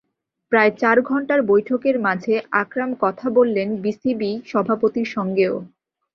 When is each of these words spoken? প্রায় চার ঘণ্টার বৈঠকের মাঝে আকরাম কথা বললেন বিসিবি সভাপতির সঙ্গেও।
প্রায় 0.51 0.71
চার 0.77 0.97
ঘণ্টার 1.01 1.39
বৈঠকের 1.43 1.95
মাঝে 1.99 2.33
আকরাম 2.61 2.91
কথা 3.01 3.27
বললেন 3.29 3.67
বিসিবি 3.83 4.31
সভাপতির 4.45 5.07
সঙ্গেও। 5.07 5.55